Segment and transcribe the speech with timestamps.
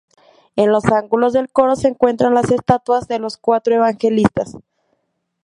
[0.55, 4.55] En los ángulos del coro se encuentran las estatuas de los Cuatro Evangelistas.